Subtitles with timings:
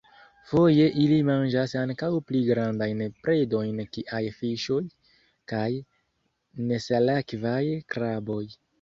[0.51, 4.81] Foje ili manĝas ankaŭ pli grandajn predojn kiaj fiŝoj
[5.55, 5.71] kaj
[6.73, 7.65] nesalakvaj
[7.97, 8.45] kraboj.